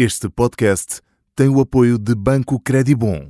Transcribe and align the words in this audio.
Este 0.00 0.28
podcast 0.28 1.00
tem 1.34 1.48
o 1.48 1.60
apoio 1.60 1.98
de 1.98 2.14
Banco 2.14 2.60
Credibon. 2.60 3.28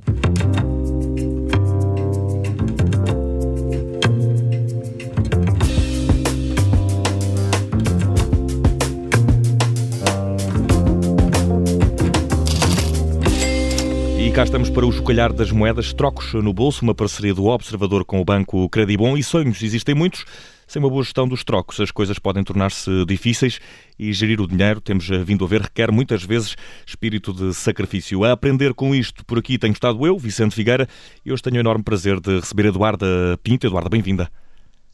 E 14.19 14.31
cá 14.31 14.43
estamos 14.43 14.69
para 14.69 14.85
o 14.85 14.91
chocalhar 14.91 15.33
das 15.33 15.51
moedas, 15.51 15.91
trocos 15.91 16.35
no 16.35 16.53
bolso, 16.53 16.83
uma 16.83 16.93
parceria 16.93 17.33
do 17.33 17.45
Observador 17.45 18.05
com 18.05 18.21
o 18.21 18.23
Banco 18.23 18.69
Credibon 18.69 19.17
e 19.17 19.23
sonhos, 19.23 19.63
existem 19.63 19.95
muitos. 19.95 20.23
Sem 20.69 20.79
uma 20.79 20.87
boa 20.87 21.01
gestão 21.01 21.27
dos 21.27 21.43
trocos, 21.43 21.79
as 21.79 21.89
coisas 21.89 22.19
podem 22.19 22.43
tornar-se 22.43 23.03
difíceis 23.07 23.59
e 23.97 24.13
gerir 24.13 24.39
o 24.39 24.47
dinheiro, 24.47 24.79
temos 24.79 25.09
vindo 25.25 25.43
a 25.43 25.47
ver, 25.47 25.61
requer 25.61 25.91
muitas 25.91 26.23
vezes 26.23 26.55
espírito 26.85 27.33
de 27.33 27.55
sacrifício. 27.55 28.23
A 28.23 28.33
aprender 28.33 28.75
com 28.75 28.93
isto, 28.93 29.25
por 29.25 29.39
aqui 29.39 29.57
tenho 29.57 29.73
estado 29.73 30.05
eu, 30.05 30.15
Vicente 30.15 30.53
Figueira, 30.53 30.87
e 31.25 31.33
hoje 31.33 31.41
tenho 31.41 31.55
o 31.55 31.59
enorme 31.59 31.83
prazer 31.83 32.19
de 32.19 32.39
receber 32.39 32.67
Eduarda 32.67 33.07
Pinto. 33.41 33.65
Eduarda, 33.65 33.89
bem-vinda. 33.89 34.29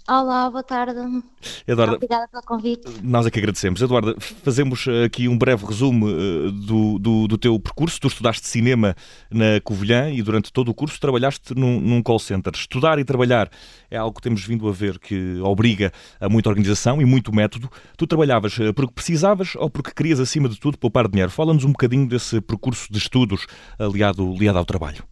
Olá, 0.08 0.52
boa 0.52 0.62
tarde. 0.62 1.00
Eduarda, 1.68 1.96
Obrigada 1.96 2.28
pelo 2.28 2.44
convite. 2.44 2.88
Nós 3.02 3.26
é 3.26 3.32
que 3.32 3.40
agradecemos. 3.40 3.82
Eduarda, 3.82 4.16
fazemos 4.20 4.86
aqui 5.04 5.28
um 5.28 5.36
breve 5.36 5.66
resumo 5.66 6.06
uh, 6.06 6.52
do, 6.52 7.00
do, 7.00 7.28
do, 7.28 7.38
teu 7.40 7.60
percurso. 7.60 8.00
Tu 8.00 8.08
estudaste 8.10 8.48
cinema 8.48 8.96
na 9.32 9.60
Covilhã 9.64 10.12
e 10.12 10.22
durante 10.22 10.54
todo 10.54 10.70
o 10.70 10.76
curso 10.76 11.00
trabalhaste 11.00 11.56
num, 11.56 11.82
num, 11.82 12.04
call 12.04 12.20
center. 12.20 12.54
Estudar 12.54 13.00
e 13.00 13.04
trabalhar 13.04 13.50
é 13.90 13.98
algo 13.98 14.16
que 14.16 14.22
temos 14.22 14.46
vindo 14.46 14.70
a 14.70 14.72
ver 14.72 15.00
que 15.00 15.40
obriga 15.40 15.92
a 16.22 16.30
muita 16.30 16.50
organização 16.50 17.02
e 17.02 17.06
muito 17.06 17.34
método. 17.34 17.68
Tu 17.98 18.06
trabalhavas 18.06 18.56
uh, 18.60 18.72
porque 18.76 18.94
precisavas 18.94 19.56
ou 19.56 19.72
porque 19.72 19.90
querias, 19.90 20.20
acima 20.20 20.48
de 20.48 20.60
tudo, 20.60 20.78
poupar 20.78 21.08
dinheiro? 21.08 21.32
Fala-nos 21.32 21.64
um 21.64 21.72
bocadinho 21.72 22.08
desse 22.08 22.40
percurso 22.42 22.94
de 22.94 23.00
estudos 23.00 23.48
aliado, 23.80 24.36
aliado 24.36 24.60
ao 24.60 24.66
trabalho. 24.66 25.04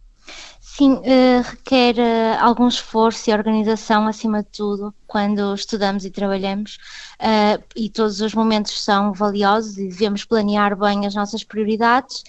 Sim, 0.76 0.94
uh, 0.94 1.42
requer 1.44 1.94
uh, 1.98 2.44
algum 2.44 2.66
esforço 2.66 3.30
e 3.30 3.32
organização 3.32 4.08
acima 4.08 4.42
de 4.42 4.48
tudo 4.48 4.92
quando 5.06 5.54
estudamos 5.54 6.04
e 6.04 6.10
trabalhamos 6.10 6.78
uh, 7.20 7.62
e 7.76 7.88
todos 7.88 8.20
os 8.20 8.34
momentos 8.34 8.82
são 8.82 9.12
valiosos 9.12 9.78
e 9.78 9.86
devemos 9.86 10.24
planear 10.24 10.76
bem 10.76 11.06
as 11.06 11.14
nossas 11.14 11.44
prioridades. 11.44 12.24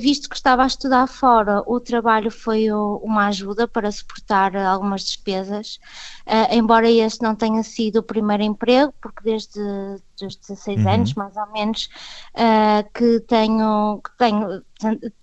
visto 0.00 0.30
que 0.30 0.34
estava 0.34 0.62
a 0.62 0.66
estudar 0.66 1.06
fora, 1.06 1.62
o 1.66 1.78
trabalho 1.78 2.30
foi 2.30 2.72
o, 2.72 3.02
uma 3.04 3.26
ajuda 3.26 3.68
para 3.68 3.92
suportar 3.92 4.56
algumas 4.56 5.04
despesas, 5.04 5.78
embora 6.50 6.90
este 6.90 7.22
não 7.22 7.36
tenha 7.36 7.62
sido 7.62 7.98
o 7.98 8.02
primeiro 8.02 8.42
emprego, 8.42 8.94
porque 8.98 9.22
desde 9.22 9.60
os 10.22 10.36
16 10.36 10.84
uhum. 10.84 10.92
anos, 10.92 11.14
mais 11.14 11.36
ou 11.36 11.52
menos, 11.52 11.88
que 12.92 13.20
tenho, 13.20 14.00
que 14.02 14.16
tenho 14.18 14.62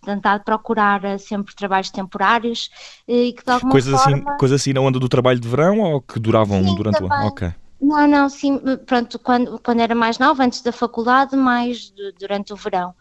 tentado 0.03 0.44
procurar 0.44 1.20
sempre 1.20 1.53
trabalhos 1.56 1.92
temporários 1.92 2.70
e 3.08 3.34
que 3.34 3.44
de 3.44 3.52
alguma 3.52 3.72
coisa 3.72 3.97
forma... 3.97 4.17
Assim, 4.17 4.38
coisa 4.38 4.56
assim 4.56 4.73
na 4.73 4.81
onda 4.81 5.00
do 5.00 5.09
trabalho 5.09 5.39
de 5.39 5.47
verão 5.47 5.80
ou 5.80 6.02
que 6.02 6.19
duravam 6.19 6.64
Sim, 6.64 6.75
durante 6.75 7.00
também. 7.00 7.09
o 7.09 7.14
ano? 7.14 7.28
Ok. 7.28 7.53
Não, 7.82 8.08
não, 8.08 8.30
sim, 8.30 8.62
pronto, 8.86 9.18
quando, 9.18 9.60
quando 9.60 9.80
era 9.80 9.96
mais 9.96 10.20
nova, 10.20 10.44
antes 10.44 10.62
da 10.62 10.72
faculdade, 10.72 11.36
mais 11.36 11.92
de, 11.92 12.12
durante 12.20 12.54
o 12.54 12.56
verão. 12.56 12.94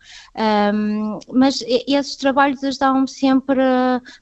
Um, 0.74 1.18
mas 1.30 1.62
esses 1.66 2.16
trabalhos 2.16 2.64
ajudavam-me 2.64 3.08
sempre, 3.08 3.60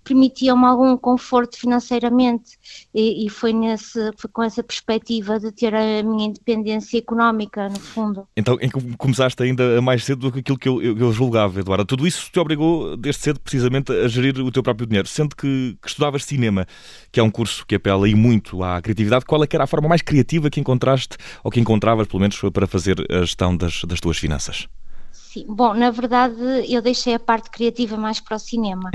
permitiam-me 0.02 0.64
algum 0.64 0.96
conforto 0.96 1.56
financeiramente 1.56 2.58
e, 2.92 3.24
e, 3.24 3.30
foi, 3.30 3.52
nesse, 3.52 4.10
foi 4.16 4.28
com 4.32 4.42
essa 4.42 4.60
perspectiva 4.64 5.38
de 5.38 5.52
ter 5.52 5.72
a 5.72 6.02
minha 6.02 6.26
independência 6.26 6.98
económica, 6.98 7.68
no 7.68 7.78
fundo. 7.78 8.26
Então, 8.36 8.58
começaste 8.96 9.40
ainda 9.40 9.80
mais 9.80 10.02
cedo 10.02 10.22
do 10.22 10.32
que 10.32 10.40
aquilo 10.40 10.58
que 10.58 10.68
eu, 10.68 10.82
eu, 10.82 11.12
julgava, 11.12 11.60
Eduardo. 11.60 11.84
Tudo 11.84 12.04
isso 12.04 12.32
te 12.32 12.40
obrigou, 12.40 12.96
desde 12.96 13.22
cedo, 13.22 13.38
precisamente, 13.38 13.92
a 13.92 14.08
gerir 14.08 14.36
o 14.40 14.50
teu 14.50 14.64
próprio 14.64 14.88
dinheiro. 14.88 15.06
Sendo 15.06 15.36
que, 15.36 15.78
que 15.80 15.88
estudavas 15.88 16.24
cinema, 16.24 16.66
que 17.12 17.20
é 17.20 17.22
um 17.22 17.30
curso 17.30 17.64
que 17.64 17.76
apela 17.76 18.06
aí 18.06 18.14
muito 18.16 18.64
à 18.64 18.82
criatividade, 18.82 19.24
qual 19.24 19.44
é 19.44 19.46
que 19.46 19.54
era 19.54 19.62
a 19.62 19.68
forma 19.68 19.88
mais 19.88 20.02
criativa 20.02 20.47
que 20.50 20.60
encontraste, 20.60 21.16
ou 21.42 21.50
que 21.50 21.60
encontravas, 21.60 22.06
pelo 22.06 22.20
menos, 22.20 22.40
para 22.52 22.66
fazer 22.66 23.04
a 23.10 23.20
gestão 23.20 23.56
das, 23.56 23.82
das 23.84 24.00
tuas 24.00 24.18
finanças? 24.18 24.68
Sim, 25.12 25.44
bom, 25.48 25.74
na 25.74 25.90
verdade 25.90 26.34
eu 26.68 26.80
deixei 26.80 27.14
a 27.14 27.20
parte 27.20 27.50
criativa 27.50 27.96
mais 27.96 28.18
para 28.18 28.36
o 28.36 28.38
cinema. 28.38 28.90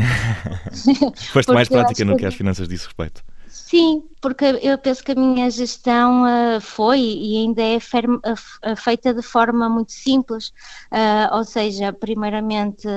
Foste 1.31 1.53
mais 1.53 1.69
prática 1.69 2.03
no 2.03 2.17
que 2.17 2.25
às 2.25 2.33
finanças 2.33 2.67
diz 2.67 2.85
respeito. 2.85 3.23
Sim, 3.73 4.03
porque 4.21 4.45
eu 4.61 4.77
penso 4.77 5.03
que 5.03 5.13
a 5.13 5.15
minha 5.15 5.49
gestão 5.49 6.25
uh, 6.25 6.61
foi 6.61 6.99
e 6.99 7.37
ainda 7.37 7.63
é 7.63 7.79
ferma, 7.79 8.21
uh, 8.23 8.75
feita 8.75 9.11
de 9.11 9.23
forma 9.23 9.67
muito 9.67 9.91
simples, 9.91 10.49
uh, 10.91 11.35
ou 11.35 11.43
seja, 11.43 11.91
primeiramente 11.91 12.87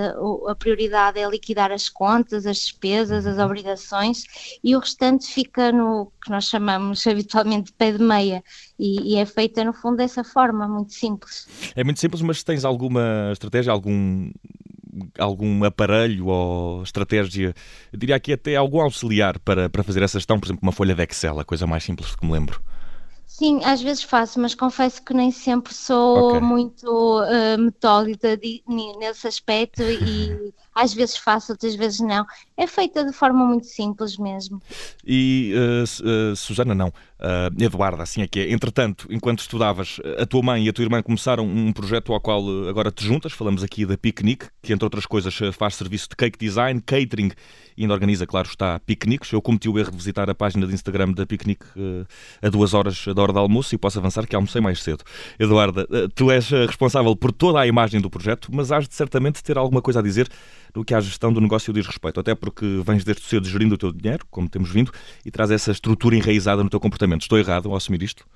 a 0.47 0.54
prioridade 0.54 1.19
é 1.19 1.26
liquidar 1.26 1.72
as 1.72 1.88
contas, 1.88 2.44
as 2.44 2.59
despesas, 2.59 3.25
as 3.25 3.38
obrigações 3.38 4.25
e 4.62 4.76
o 4.76 4.78
restante 4.78 5.32
fica 5.32 5.72
no 5.72 6.12
que 6.22 6.31
nós 6.31 6.44
chamamos 6.44 7.04
habitualmente 7.09 7.69
de 7.69 7.72
pé 7.72 7.92
de 7.92 8.03
meia. 8.03 8.44
E, 8.78 9.15
e 9.15 9.16
é 9.16 9.25
feita 9.25 9.65
no 9.65 9.72
fundo 9.72 9.97
dessa 9.97 10.22
forma, 10.22 10.69
muito 10.69 10.92
simples. 10.92 11.48
É 11.75 11.82
muito 11.82 12.00
simples, 12.00 12.20
mas 12.20 12.42
tens 12.42 12.66
alguma 12.66 13.31
estratégia, 13.32 13.72
algum 13.72 14.31
algum 15.19 15.65
aparelho 15.65 16.27
ou 16.27 16.83
estratégia, 16.83 17.55
eu 17.93 17.99
diria 17.99 18.17
aqui 18.17 18.33
até 18.33 18.57
algum 18.57 18.81
auxiliar 18.81 19.39
para, 19.39 19.69
para 19.69 19.83
fazer 19.83 20.03
essa 20.03 20.19
gestão, 20.19 20.39
por 20.39 20.47
exemplo, 20.47 20.62
uma 20.62 20.73
folha 20.73 20.95
de 20.95 21.03
Excel, 21.03 21.39
a 21.41 21.45
coisa 21.45 21.67
mais 21.67 21.84
simples 21.84 22.15
que 22.15 22.25
me 22.25 22.33
lembro. 22.33 22.61
Sim, 23.27 23.61
às 23.65 23.83
vezes 23.83 24.03
faço, 24.03 24.41
mas 24.41 24.55
confesso 24.55 25.05
que 25.05 25.12
nem 25.12 25.31
sempre 25.31 25.75
sou 25.75 26.29
okay. 26.29 26.41
muito 26.41 26.87
uh, 27.21 27.59
metódica 27.59 28.41
nesse 28.99 29.29
aspecto 29.29 29.83
e 29.93 30.55
às 30.75 30.95
vezes 30.95 31.19
faço, 31.19 31.53
outras 31.53 31.75
vezes 31.75 32.01
não. 32.01 32.25
É 32.57 32.67
feita 32.67 33.05
de 33.05 33.13
forma 33.13 33.45
muito 33.45 33.67
simples 33.67 34.17
mesmo. 34.17 34.63
E 35.05 35.53
uh, 35.55 36.33
uh, 36.33 36.34
Susana, 36.34 36.75
não, 36.75 36.91
uh, 37.21 37.62
Eduarda, 37.62 38.03
assim 38.03 38.22
é 38.22 38.28
que 38.28 38.41
é. 38.41 38.53
Entretanto, 38.53 39.06
enquanto 39.10 39.41
estudavas, 39.41 39.99
a 40.19 40.27
tua 40.27 40.43
mãe 40.43 40.66
e 40.66 40.69
a 40.69 40.72
tua 40.72 40.84
irmã 40.84 41.03
começaram 41.03 41.47
um 41.47 41.72
projeto 41.72 42.12
ao 42.12 42.21
qual 42.21 42.43
agora 42.69 42.91
te 42.91 43.04
juntas. 43.04 43.32
Falamos 43.32 43.62
aqui 43.62 43.84
da 43.87 43.97
Picnic, 43.97 44.47
que 44.62 44.72
entre 44.72 44.84
outras 44.84 45.06
coisas 45.06 45.37
faz 45.53 45.75
serviço 45.75 46.09
de 46.09 46.16
cake 46.16 46.38
design, 46.38 46.81
catering 46.81 47.31
e 47.77 47.82
ainda 47.82 47.93
organiza, 47.93 48.27
claro, 48.27 48.49
está 48.49 48.78
piqueniques. 48.81 49.31
Eu 49.32 49.43
cometi 49.43 49.69
o 49.69 49.78
erro 49.78 49.91
de 49.91 49.97
visitar 49.97 50.28
a 50.31 50.34
página 50.34 50.66
de 50.66 50.72
Instagram 50.72 51.12
da 51.12 51.27
Picnic 51.27 51.65
a 52.41 52.49
duas 52.49 52.72
horas 52.72 53.04
da 53.15 53.22
hora 53.22 53.33
de 53.33 53.38
almoço 53.38 53.75
e 53.75 53.78
posso 53.78 53.98
avançar 53.98 54.27
que 54.27 54.34
almocei 54.34 54.60
mais 54.60 54.83
cedo. 54.83 55.04
Eduarda, 55.38 55.87
tu 56.15 56.31
és 56.31 56.48
responsável 56.48 57.15
por 57.15 57.33
toda 57.33 57.60
a 57.60 57.66
imagem 57.66 58.00
do 58.00 58.09
projeto, 58.09 58.48
mas 58.53 58.72
has 58.72 58.88
de 58.88 58.94
certamente 58.94 59.43
ter 59.43 59.59
alguma 59.59 59.83
coisa 59.83 60.00
a 60.00 60.03
dizer 60.03 60.28
do 60.72 60.84
que 60.84 60.94
à 60.94 61.00
gestão 61.00 61.33
do 61.33 61.41
negócio 61.41 61.72
diz 61.72 61.87
respeito, 61.87 62.21
até 62.21 62.34
porque 62.34 62.83
vens 62.84 63.03
desde 63.03 63.22
cedo 63.22 63.48
gerindo 63.48 63.75
o 63.75 63.78
teu 63.78 63.93
dinheiro, 63.93 64.27
como 64.31 64.48
temos 64.48 64.71
vindo, 64.71 64.93
e 65.25 65.31
traz 65.31 65.50
essa 65.50 65.71
estrutura 65.71 66.16
enraizada 66.16 66.62
no 66.62 66.69
teu 66.69 66.78
comportamento. 66.78 67.06
Estou 67.15 67.39
errado 67.39 67.71
ao 67.71 67.77
assumir 67.77 68.03
isto? 68.03 68.27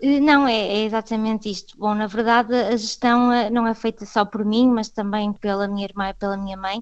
Não, 0.00 0.46
é, 0.46 0.54
é, 0.54 0.84
exatamente 0.84 1.50
isto. 1.50 1.76
Bom, 1.76 1.92
na 1.94 2.06
verdade, 2.06 2.54
a 2.54 2.76
gestão 2.76 3.32
eh, 3.32 3.50
não 3.50 3.66
é 3.66 3.74
feita 3.74 4.06
só 4.06 4.24
por 4.24 4.44
mim, 4.44 4.68
mas 4.68 4.88
também 4.88 5.32
pela 5.32 5.66
minha 5.66 5.84
irmã 5.84 6.10
e 6.10 6.14
pela 6.14 6.36
minha 6.36 6.56
mãe. 6.56 6.80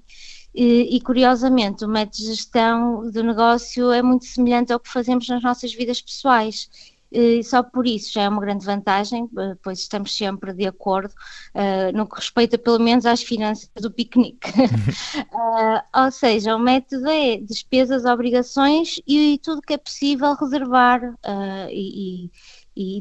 E, 0.53 0.95
e, 0.95 1.01
curiosamente, 1.01 1.83
o 1.83 1.87
método 1.87 2.17
de 2.17 2.25
gestão 2.25 3.09
do 3.09 3.23
negócio 3.23 3.91
é 3.91 4.03
muito 4.03 4.25
semelhante 4.25 4.71
ao 4.71 4.79
que 4.79 4.89
fazemos 4.89 5.27
nas 5.27 5.41
nossas 5.41 5.73
vidas 5.73 5.99
pessoais. 5.99 6.69
E 7.11 7.43
só 7.43 7.63
por 7.63 7.87
isso 7.87 8.11
já 8.13 8.23
é 8.23 8.29
uma 8.29 8.41
grande 8.41 8.65
vantagem, 8.65 9.29
eh, 9.37 9.55
pois 9.63 9.79
estamos 9.79 10.15
sempre 10.15 10.53
de 10.53 10.67
acordo 10.67 11.13
uh, 11.55 11.95
no 11.95 12.07
que 12.07 12.15
respeita 12.17 12.57
pelo 12.57 12.79
menos 12.79 13.05
às 13.05 13.23
finanças 13.23 13.69
do 13.75 13.91
piquenique. 13.91 14.49
uh, 14.49 15.81
ou 16.03 16.11
seja, 16.11 16.55
o 16.55 16.59
método 16.59 17.07
é 17.07 17.37
despesas, 17.37 18.03
obrigações 18.05 18.99
e 19.07 19.39
tudo 19.41 19.61
que 19.61 19.73
é 19.73 19.77
possível 19.77 20.33
reservar 20.35 21.01
uh, 21.03 21.69
e, 21.69 22.25
e 22.25 22.31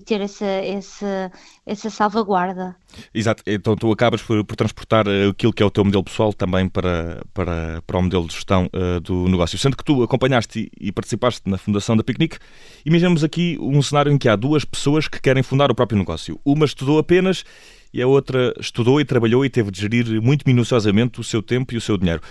ter 0.04 0.20
essa, 0.20 0.46
essa, 0.46 1.32
essa 1.64 1.90
salvaguarda. 1.90 2.76
Exato, 3.14 3.42
então 3.46 3.76
tu 3.76 3.90
acabas 3.92 4.22
por, 4.22 4.44
por, 4.44 4.56
transportar 4.56 5.06
eh, 5.06 5.28
aquilo 5.28 5.52
que 5.52 5.62
é 5.62 5.66
o 5.66 5.70
teu 5.70 5.84
modelo 5.84 6.04
pessoal 6.04 6.32
também 6.32 6.68
para, 6.68 7.22
para, 7.34 7.82
para 7.86 7.98
o 7.98 8.02
modelo 8.02 8.26
de 8.26 8.34
gestão 8.34 8.70
uh, 8.72 9.00
do 9.00 9.28
negócio. 9.28 9.58
Sendo 9.58 9.76
que 9.76 9.84
tu 9.84 10.02
acompanhaste 10.02 10.70
e, 10.80 10.88
e 10.88 10.92
participaste 10.92 11.42
na 11.48 11.58
fundação 11.58 11.96
da 11.96 12.02
Picnic, 12.02 12.38
imaginemos 12.84 13.22
aqui 13.22 13.58
um 13.60 13.82
cenário 13.82 14.10
em 14.12 14.18
que 14.18 14.28
há 14.28 14.36
duas 14.36 14.64
pessoas 14.64 15.08
que 15.08 15.20
querem 15.20 15.42
fundar 15.42 15.70
o 15.70 15.74
próprio 15.74 15.98
negócio. 15.98 16.40
Uma 16.44 16.64
estudou 16.64 16.98
apenas 16.98 17.44
e 17.92 18.00
a 18.00 18.06
outra 18.06 18.54
estudou 18.58 19.00
e 19.00 19.04
trabalhou 19.04 19.44
e 19.44 19.50
teve 19.50 19.70
de 19.70 19.80
gerir 19.80 20.22
muito 20.22 20.44
minuciosamente 20.46 21.20
o 21.20 21.24
seu 21.24 21.42
tempo 21.42 21.74
e 21.74 21.76
o 21.76 21.80
seu 21.80 21.96
dinheiro. 21.96 22.22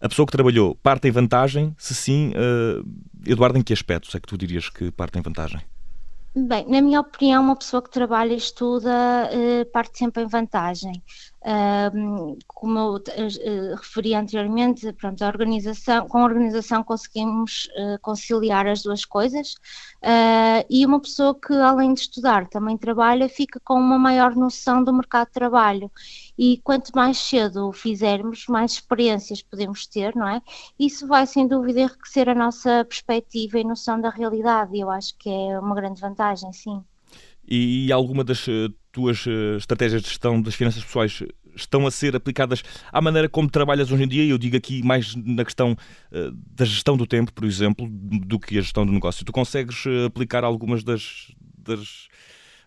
A 0.00 0.08
pessoa 0.08 0.26
que 0.26 0.32
trabalhou 0.32 0.74
parte 0.76 1.08
em 1.08 1.10
vantagem? 1.10 1.74
Se 1.78 1.94
sim, 1.94 2.30
uh, 2.30 2.84
Eduardo, 3.26 3.58
em 3.58 3.62
que 3.62 3.72
aspectos 3.72 4.14
é 4.14 4.20
que 4.20 4.26
tu 4.26 4.36
dirias 4.36 4.68
que 4.68 4.90
parte 4.90 5.18
em 5.18 5.22
vantagem? 5.22 5.60
Bem, 6.36 6.66
na 6.68 6.80
minha 6.82 7.00
opinião, 7.00 7.42
uma 7.44 7.56
pessoa 7.56 7.80
que 7.82 7.90
trabalha 7.90 8.32
e 8.34 8.36
estuda 8.36 8.90
uh, 9.32 9.70
parte 9.70 9.98
sempre 9.98 10.22
em 10.24 10.26
vantagem. 10.26 11.02
Como 12.48 12.78
eu 12.78 12.94
uh, 12.94 13.76
referi 13.76 14.14
anteriormente, 14.14 14.90
pronto, 14.94 15.22
a 15.22 15.26
organização, 15.26 16.08
com 16.08 16.18
a 16.18 16.24
organização 16.24 16.82
conseguimos 16.82 17.68
uh, 17.76 18.00
conciliar 18.00 18.66
as 18.66 18.82
duas 18.82 19.04
coisas 19.04 19.54
uh, 20.02 20.64
e 20.70 20.86
uma 20.86 20.98
pessoa 21.00 21.38
que 21.38 21.52
além 21.52 21.92
de 21.92 22.00
estudar 22.00 22.48
também 22.48 22.78
trabalha 22.78 23.28
fica 23.28 23.60
com 23.62 23.74
uma 23.74 23.98
maior 23.98 24.34
noção 24.34 24.82
do 24.82 24.92
mercado 24.92 25.26
de 25.26 25.34
trabalho 25.34 25.90
e 26.38 26.60
quanto 26.64 26.92
mais 26.94 27.18
cedo 27.18 27.70
fizermos, 27.72 28.46
mais 28.48 28.72
experiências 28.72 29.42
podemos 29.42 29.86
ter, 29.86 30.16
não 30.16 30.26
é? 30.26 30.40
Isso 30.78 31.06
vai 31.06 31.26
sem 31.26 31.46
dúvida 31.46 31.80
enriquecer 31.80 32.26
a 32.28 32.34
nossa 32.34 32.84
perspectiva 32.86 33.58
e 33.58 33.64
noção 33.64 34.00
da 34.00 34.08
realidade 34.08 34.74
e 34.74 34.80
eu 34.80 34.90
acho 34.90 35.14
que 35.18 35.28
é 35.28 35.60
uma 35.60 35.74
grande 35.74 36.00
vantagem, 36.00 36.50
sim. 36.54 36.82
E 37.46 37.92
alguma 37.92 38.24
das 38.24 38.46
tuas 38.94 39.26
uh, 39.26 39.56
estratégias 39.58 40.00
de 40.00 40.08
gestão 40.08 40.40
das 40.40 40.54
finanças 40.54 40.82
pessoais 40.82 41.20
estão 41.56 41.84
a 41.86 41.90
ser 41.90 42.14
aplicadas 42.14 42.62
à 42.92 43.00
maneira 43.00 43.28
como 43.28 43.50
trabalhas 43.50 43.90
hoje 43.90 44.04
em 44.04 44.08
dia? 44.08 44.24
Eu 44.24 44.38
digo 44.38 44.56
aqui 44.56 44.82
mais 44.84 45.16
na 45.16 45.44
questão 45.44 45.72
uh, 45.72 46.30
da 46.54 46.64
gestão 46.64 46.96
do 46.96 47.06
tempo, 47.06 47.32
por 47.32 47.44
exemplo, 47.44 47.88
do 47.90 48.38
que 48.38 48.56
a 48.56 48.62
gestão 48.62 48.86
do 48.86 48.92
negócio. 48.92 49.24
Tu 49.24 49.32
consegues 49.32 49.84
uh, 49.84 50.06
aplicar 50.06 50.44
algumas 50.44 50.84
das, 50.84 51.32
das 51.58 52.08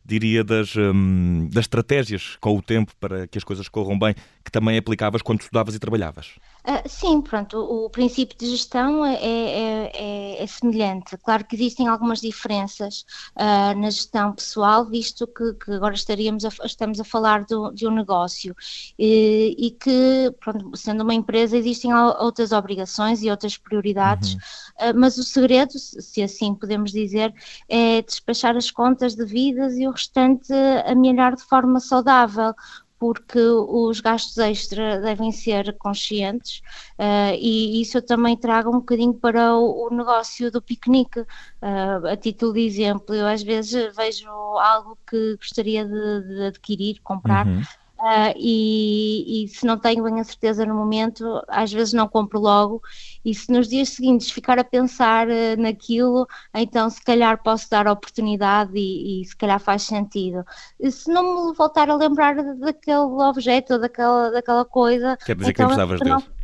diria, 0.08 0.44
das, 0.44 0.76
um, 0.76 1.50
das 1.52 1.66
estratégias 1.66 2.38
com 2.40 2.58
o 2.58 2.62
tempo 2.62 2.94
para 3.00 3.28
que 3.28 3.38
as 3.38 3.44
coisas 3.44 3.68
corram 3.68 4.00
bem, 4.00 4.16
que 4.44 4.50
também 4.50 4.78
aplicavas 4.78 5.22
quando 5.22 5.42
estudavas 5.42 5.76
e 5.76 5.80
trabalhavas? 5.80 6.36
Uh, 6.66 6.88
sim, 6.88 7.22
pronto, 7.22 7.58
o, 7.58 7.86
o, 7.86 7.90
princípio 7.90 8.38
de 8.38 8.50
gestão 8.50 9.06
é, 9.06 9.16
é, 9.16 9.92
é, 9.94 10.44
é, 10.44 10.48
semelhante. 10.48 11.18
Claro 11.18 11.46
que 11.46 11.56
existem 11.56 11.88
algumas 11.88 12.22
diferenças 12.22 13.06
uh, 13.36 13.78
na 13.78 13.90
gestão 13.90 14.34
pessoal, 14.34 14.86
visto 14.86 15.28
que, 15.28 15.54
que 15.54 15.72
agora 15.72 15.94
estaríamos 15.94 16.46
a, 16.46 16.50
estamos 16.66 17.00
a 17.00 17.04
falar 17.04 17.46
do, 17.46 17.72
de 17.72 17.88
um 17.88 17.92
negócio 17.92 18.56
e, 18.98 19.56
e, 19.58 19.72
que, 19.72 20.34
pronto, 20.40 20.76
sendo 20.76 21.04
uma 21.04 21.14
empresa, 21.14 21.58
existem 21.58 21.94
outras 21.94 22.52
obrigações 22.52 23.22
e 23.24 23.30
outras 23.30 23.58
prioridades, 23.58 24.34
uhum. 24.34 24.40
Uh, 24.80 24.94
mas 24.96 25.18
o 25.18 25.24
segredo, 25.24 25.74
se 25.78 26.22
assim 26.22 26.54
podemos 26.56 26.92
dizer, 26.92 27.34
é 27.68 28.02
despachar 28.02 28.56
as 28.56 28.72
contas 28.72 29.16
devidas 29.16 29.78
e 29.78 29.88
o 29.88 29.92
restante 29.92 30.54
amelhar 30.86 31.36
de 31.36 31.44
forma 31.44 31.80
saudável 31.80 32.54
porque 33.00 33.40
os 33.40 34.00
gastos 34.00 34.38
extra 34.38 35.00
devem 35.00 35.32
ser 35.32 35.76
conscientes 35.78 36.62
uh, 36.98 37.36
e 37.40 37.82
isso 37.82 37.98
eu 37.98 38.02
também 38.02 38.36
trago 38.36 38.70
um 38.70 38.80
bocadinho 38.80 39.14
para 39.14 39.56
o, 39.56 39.88
o 39.88 39.96
negócio 39.96 40.52
do 40.52 40.62
piquenique. 40.62 41.20
Uh, 41.20 42.08
a 42.12 42.18
título 42.18 42.54
de 42.54 42.62
exemplo, 42.62 43.14
eu 43.14 43.28
às 43.28 43.44
vezes 43.44 43.96
vejo 43.96 44.30
algo 44.30 44.98
que 45.08 45.36
gostaria 45.38 45.86
de, 45.86 46.22
de 46.28 46.42
adquirir, 46.48 47.00
comprar. 47.04 47.46
Uhum 47.46 47.62
Uh, 48.00 48.34
e, 48.38 49.46
e, 49.46 49.48
se 49.48 49.66
não 49.66 49.78
tenho 49.78 50.04
bem 50.04 50.20
a 50.20 50.24
certeza 50.24 50.66
no 50.66 50.76
momento, 50.76 51.42
às 51.48 51.74
vezes 51.74 51.94
não 51.94 52.08
compro 52.08 52.40
logo, 52.40 52.82
e 53.26 53.34
se 53.34 53.52
nos 53.52 53.68
dias 53.68 53.90
seguintes 53.90 54.30
ficar 54.30 54.60
a 54.60 54.64
pensar 54.64 55.28
uh, 55.28 55.60
naquilo, 55.60 56.28
então 56.54 56.90
se 56.92 57.04
calhar 57.04 57.42
posso 57.42 57.68
dar 57.70 57.88
a 57.88 57.92
oportunidade 57.92 58.72
e, 58.76 59.22
e, 59.22 59.26
se 59.26 59.36
calhar 59.36 59.60
faz 59.60 59.82
sentido. 59.82 60.46
E 60.80 60.92
se 60.92 61.12
não 61.12 61.48
me 61.48 61.56
voltar 61.56 61.90
a 61.90 61.96
lembrar 61.96 62.36
daquele 62.36 62.98
objeto 62.98 63.74
ou 63.74 63.80
daquela, 63.80 64.30
daquela 64.30 64.64
coisa. 64.64 65.18
Quer 65.26 65.36
dizer 65.36 65.52
então, 65.52 65.68
que 65.68 65.76
não 65.76 65.88
precisavas 65.88 66.00
dele. 66.00 66.38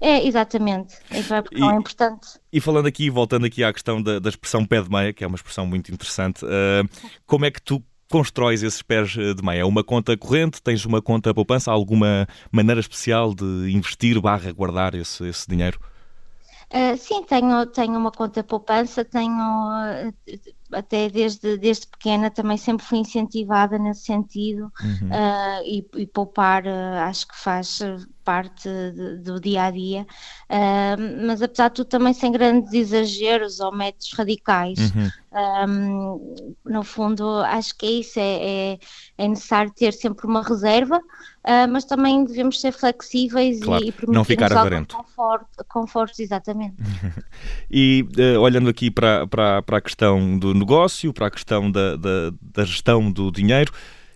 É, 0.00 0.26
exatamente. 0.26 0.96
Então 1.10 1.36
é, 1.36 1.42
e, 1.52 1.62
é 1.62 1.74
importante. 1.74 2.28
E 2.52 2.60
falando 2.60 2.86
aqui, 2.86 3.10
voltando 3.10 3.44
aqui 3.44 3.62
à 3.62 3.72
questão 3.72 4.02
da, 4.02 4.18
da 4.18 4.30
expressão 4.30 4.64
pé 4.64 4.80
de 4.80 4.88
meia, 4.88 5.12
que 5.12 5.22
é 5.22 5.26
uma 5.26 5.36
expressão 5.36 5.66
muito 5.66 5.92
interessante, 5.92 6.44
uh, 6.44 6.88
como 7.26 7.44
é 7.44 7.50
que 7.50 7.60
tu 7.60 7.82
constróis 8.10 8.62
esses 8.62 8.82
pés 8.82 9.16
eh, 9.16 9.32
de 9.32 9.42
meia? 9.42 9.60
É 9.60 9.64
uma 9.64 9.82
conta 9.82 10.16
corrente? 10.16 10.60
Tens 10.62 10.84
uma 10.84 11.00
conta 11.00 11.32
poupança? 11.32 11.70
Há 11.70 11.74
alguma 11.74 12.26
maneira 12.50 12.80
especial 12.80 13.34
de 13.34 13.70
investir 13.72 14.20
barra 14.20 14.52
guardar 14.52 14.94
esse, 14.94 15.26
esse 15.26 15.48
dinheiro? 15.48 15.78
Uh, 16.72 16.96
sim, 16.96 17.24
tenho, 17.24 17.66
tenho 17.66 17.98
uma 17.98 18.12
conta 18.12 18.44
poupança, 18.44 19.04
tenho 19.04 19.34
uh, 19.34 20.14
até 20.72 21.08
desde, 21.08 21.58
desde 21.58 21.88
pequena 21.88 22.30
também 22.30 22.56
sempre 22.56 22.86
fui 22.86 22.98
incentivada 22.98 23.76
nesse 23.76 24.04
sentido 24.04 24.70
uhum. 24.80 25.08
uh, 25.08 25.64
e, 25.64 25.84
e, 25.96 26.06
poupar 26.06 26.62
acho 26.68 27.26
que 27.26 27.36
faz 27.36 27.80
parte 28.30 28.68
de, 28.68 29.16
do 29.24 29.40
dia 29.40 29.64
a 29.64 29.70
dia, 29.72 30.06
mas 31.26 31.42
apesar 31.42 31.68
de 31.68 31.74
tudo 31.74 31.88
também 31.88 32.12
sem 32.12 32.30
grandes 32.30 32.72
exageros 32.72 33.58
ou 33.58 33.74
métodos 33.74 34.12
radicais. 34.12 34.78
Uhum. 34.78 35.10
Um, 35.32 36.34
no 36.64 36.82
fundo, 36.82 37.38
acho 37.40 37.76
que 37.76 37.86
é 37.86 37.90
isso, 37.90 38.18
é, 38.18 38.22
é, 38.22 38.78
é 39.16 39.28
necessário 39.28 39.72
ter 39.72 39.92
sempre 39.92 40.26
uma 40.26 40.42
reserva, 40.42 40.98
uh, 40.98 41.68
mas 41.70 41.84
também 41.84 42.24
devemos 42.24 42.60
ser 42.60 42.72
flexíveis 42.72 43.60
claro, 43.60 43.84
e, 43.84 43.88
e 43.88 43.94
não 44.08 44.24
ficar 44.24 44.52
avarento. 44.52 44.96
Conforto, 44.96 45.64
confortos, 45.68 46.18
exatamente. 46.18 46.74
e 47.70 48.04
uh, 48.18 48.40
olhando 48.40 48.68
aqui 48.68 48.90
para, 48.90 49.26
para, 49.26 49.62
para 49.62 49.78
a 49.78 49.80
questão 49.80 50.38
do 50.38 50.52
negócio, 50.52 51.12
para 51.12 51.28
a 51.28 51.30
questão 51.30 51.70
da, 51.70 51.96
da, 51.96 52.32
da 52.40 52.64
gestão 52.64 53.10
do 53.10 53.30
dinheiro, 53.30 53.72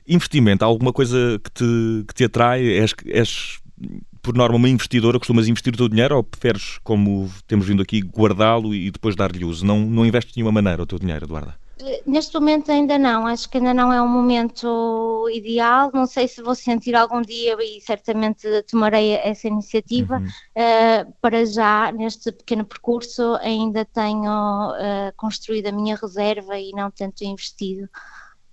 investimento, 0.06 0.64
há 0.64 0.66
alguma 0.68 0.92
coisa 0.92 1.40
que 1.42 1.50
te, 1.50 2.04
que 2.08 2.14
te 2.14 2.24
atrai? 2.24 2.66
És, 2.66 2.94
és 3.06 3.63
por 4.22 4.34
norma, 4.34 4.56
uma 4.56 4.68
investidora, 4.68 5.18
costumas 5.18 5.48
investir 5.48 5.74
o 5.74 5.76
teu 5.76 5.88
dinheiro 5.88 6.16
ou 6.16 6.22
preferes, 6.22 6.78
como 6.82 7.30
temos 7.46 7.66
vindo 7.66 7.82
aqui, 7.82 8.00
guardá-lo 8.00 8.74
e 8.74 8.90
depois 8.90 9.14
dar-lhe 9.14 9.44
uso? 9.44 9.64
Não, 9.64 9.78
não 9.80 10.06
investes 10.06 10.32
de 10.32 10.40
nenhuma 10.40 10.52
maneira 10.52 10.82
o 10.82 10.86
teu 10.86 10.98
dinheiro, 10.98 11.26
Eduarda? 11.26 11.54
Eh, 11.80 12.02
neste 12.06 12.34
momento 12.34 12.70
ainda 12.70 12.98
não, 12.98 13.26
acho 13.26 13.48
que 13.48 13.58
ainda 13.58 13.74
não 13.74 13.92
é 13.92 14.00
um 14.00 14.08
momento 14.08 15.28
ideal. 15.32 15.90
Não 15.92 16.06
sei 16.06 16.26
se 16.28 16.42
vou 16.42 16.54
sentir 16.54 16.94
algum 16.94 17.20
dia 17.20 17.56
e 17.60 17.80
certamente 17.80 18.62
tomarei 18.62 19.12
essa 19.12 19.48
iniciativa. 19.48 20.18
Uhum. 20.18 20.26
Uh, 20.26 21.12
para 21.20 21.44
já, 21.44 21.92
neste 21.92 22.32
pequeno 22.32 22.64
percurso, 22.64 23.34
ainda 23.40 23.84
tenho 23.84 24.70
uh, 24.70 25.12
construído 25.16 25.66
a 25.66 25.72
minha 25.72 25.96
reserva 25.96 26.58
e 26.58 26.70
não 26.72 26.90
tanto 26.90 27.24
investido. 27.24 27.88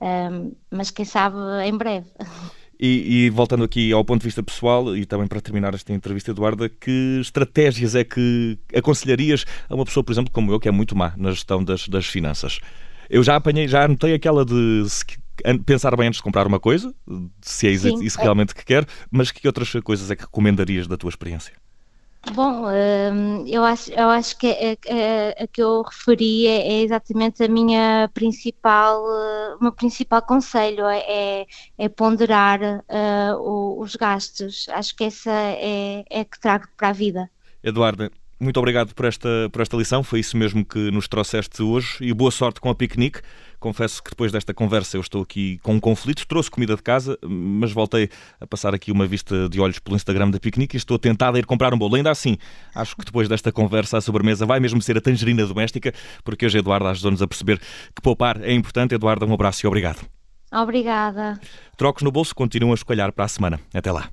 Um, 0.01 0.54
mas 0.69 0.89
quem 0.89 1.06
sabe 1.06 1.38
em 1.63 1.78
breve. 1.78 2.10
E, 2.83 3.25
e, 3.25 3.30
voltando 3.30 3.63
aqui 3.63 3.92
ao 3.92 4.04
ponto 4.04 4.22
de 4.22 4.28
vista 4.28 4.42
pessoal, 4.42 4.98
e 4.98 5.06
também 5.06 5.28
para 5.28 5.39
terminar 5.39 5.75
esta 5.75 5.94
entrevista, 5.94 6.31
Eduarda, 6.31 6.68
que 6.68 7.19
estratégias 7.22 7.94
é 7.94 8.04
que 8.04 8.57
aconselharias 8.75 9.45
a 9.69 9.75
uma 9.75 9.86
pessoa, 9.86 10.04
por 10.04 10.12
exemplo, 10.12 10.31
como 10.31 10.51
eu, 10.51 10.60
que 10.60 10.68
é 10.68 10.72
muito 10.72 10.95
má 10.95 11.13
na 11.16 11.30
gestão 11.30 11.63
das, 11.63 11.88
das 11.88 12.07
finanças? 12.07 12.60
Eu 13.07 13.22
já 13.22 13.36
apanhei, 13.36 13.68
já 13.68 13.83
anotei 13.83 14.16
aquela 14.16 14.44
de 14.44 14.83
pensar 15.63 15.95
bem 15.95 16.07
antes 16.07 16.18
de 16.18 16.24
comprar 16.24 16.48
uma 16.48 16.60
coisa, 16.60 16.92
se 17.39 17.68
é 17.68 17.72
isso, 17.72 18.04
isso 18.04 18.19
realmente 18.19 18.56
que 18.56 18.66
quer, 18.66 18.86
mas 19.12 19.31
que 19.31 19.45
outras 19.48 19.72
coisas 19.83 20.10
é 20.10 20.16
que 20.16 20.24
recomendarias 20.24 20.88
da 20.88 20.98
tua 20.98 21.10
experiência? 21.10 21.54
Bom, 22.29 22.68
hum, 22.68 23.45
eu 23.47 23.63
acho, 23.63 23.91
eu 23.91 24.09
acho 24.09 24.38
que 24.38 24.47
a, 24.47 25.41
a, 25.41 25.44
a 25.44 25.47
que 25.47 25.62
eu 25.62 25.81
referi 25.81 26.45
é, 26.45 26.68
é, 26.68 26.81
exatamente 26.81 27.44
a 27.44 27.47
minha 27.47 28.09
principal, 28.13 29.03
o 29.03 29.63
meu 29.63 29.71
principal 29.71 30.21
conselho, 30.21 30.85
é, 30.85 31.00
é, 31.07 31.45
é 31.77 31.89
ponderar 31.89 32.62
uh, 32.62 33.81
os 33.81 33.95
gastos. 33.95 34.68
Acho 34.69 34.95
que 34.95 35.03
essa 35.03 35.31
é, 35.31 36.06
é 36.09 36.23
que 36.23 36.39
trago 36.39 36.68
para 36.77 36.89
a 36.89 36.94
vida. 36.94 37.29
Eduardo, 37.63 38.09
muito 38.40 38.57
obrigado 38.57 38.94
por 38.94 39.06
esta, 39.06 39.30
por 39.51 39.61
esta 39.61 39.75
lição, 39.75 40.04
foi 40.04 40.19
isso 40.19 40.37
mesmo 40.37 40.63
que 40.63 40.90
nos 40.92 41.07
trouxeste 41.07 41.61
hoje 41.61 41.97
e 42.01 42.13
boa 42.13 42.31
sorte 42.31 42.61
com 42.61 42.69
a 42.69 42.75
piquenique. 42.75 43.21
Confesso 43.61 44.01
que 44.01 44.09
depois 44.09 44.31
desta 44.31 44.56
conversa 44.56 44.97
eu 44.97 45.01
estou 45.01 45.21
aqui 45.21 45.59
com 45.61 45.75
um 45.75 45.80
conflito. 45.80 46.25
Trouxe 46.27 46.49
comida 46.49 46.75
de 46.75 46.81
casa, 46.81 47.15
mas 47.21 47.71
voltei 47.71 48.09
a 48.39 48.47
passar 48.47 48.73
aqui 48.73 48.91
uma 48.91 49.06
vista 49.06 49.47
de 49.47 49.61
olhos 49.61 49.77
pelo 49.77 49.95
Instagram 49.95 50.31
da 50.31 50.39
piquenique 50.39 50.75
e 50.75 50.80
estou 50.80 50.97
tentado 50.97 51.37
a 51.37 51.39
ir 51.39 51.45
comprar 51.45 51.71
um 51.71 51.77
bolo. 51.77 51.95
Ainda 51.95 52.09
assim, 52.09 52.39
acho 52.73 52.95
que 52.97 53.06
depois 53.06 53.30
desta 53.30 53.51
conversa 53.51 53.99
a 53.99 54.01
sobremesa 54.01 54.47
vai 54.47 54.59
mesmo 54.59 54.81
ser 54.81 54.97
a 54.97 55.01
tangerina 55.01 55.45
doméstica, 55.45 55.94
porque 56.23 56.44
hoje 56.44 56.57
Eduardo 56.57 56.87
ajudou-nos 56.87 57.21
a 57.21 57.27
perceber 57.27 57.59
que 57.59 58.01
poupar 58.01 58.41
é 58.41 58.51
importante. 58.51 58.95
Eduardo, 58.95 59.27
um 59.27 59.33
abraço 59.33 59.63
e 59.63 59.68
obrigado. 59.68 59.99
Obrigada. 60.51 61.39
Trocos 61.77 62.01
no 62.01 62.11
bolso 62.11 62.33
continuam 62.33 62.71
a 62.71 62.75
escolher 62.75 63.11
para 63.11 63.25
a 63.25 63.27
semana. 63.27 63.59
Até 63.71 63.91
lá. 63.91 64.09